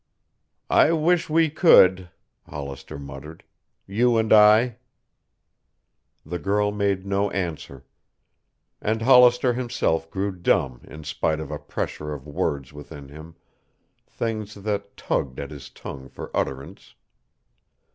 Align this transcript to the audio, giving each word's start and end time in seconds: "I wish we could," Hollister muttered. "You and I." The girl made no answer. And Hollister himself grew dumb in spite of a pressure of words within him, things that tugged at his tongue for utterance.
"I 0.71 0.93
wish 0.93 1.29
we 1.29 1.51
could," 1.51 2.09
Hollister 2.49 2.97
muttered. 2.97 3.43
"You 3.85 4.17
and 4.17 4.33
I." 4.33 4.77
The 6.25 6.39
girl 6.39 6.71
made 6.71 7.05
no 7.05 7.29
answer. 7.29 7.85
And 8.81 9.03
Hollister 9.03 9.53
himself 9.53 10.09
grew 10.09 10.31
dumb 10.31 10.81
in 10.85 11.03
spite 11.03 11.39
of 11.39 11.51
a 11.51 11.59
pressure 11.59 12.13
of 12.15 12.25
words 12.25 12.73
within 12.73 13.09
him, 13.09 13.35
things 14.07 14.55
that 14.55 14.97
tugged 14.97 15.39
at 15.39 15.51
his 15.51 15.69
tongue 15.69 16.09
for 16.09 16.35
utterance. 16.35 16.95